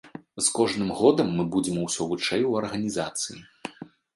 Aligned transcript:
З 0.45 0.53
кожным 0.59 0.89
годам 1.01 1.29
мы 1.35 1.45
будзем 1.55 1.77
усё 1.83 2.09
вышэй 2.15 2.43
у 2.53 2.57
арганізацыі. 2.63 3.39